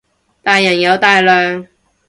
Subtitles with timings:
[0.41, 1.67] 大人有大量